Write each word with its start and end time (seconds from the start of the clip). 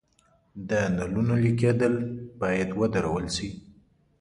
د 0.69 0.71
نلونو 0.97 1.33
لیک 1.43 1.55
کیدل 1.61 1.93
باید 2.41 2.69
ودرول 2.79 3.25
شي. 3.35 3.49